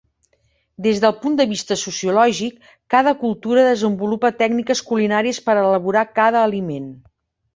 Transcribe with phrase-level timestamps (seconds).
[0.85, 2.57] Des del punt de vista sociològic,
[2.95, 6.89] cada cultura desenvolupa tècniques culinàries per elaborar cada aliment.